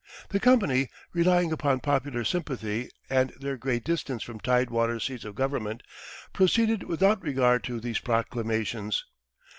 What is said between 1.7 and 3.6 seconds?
popular sympathy and their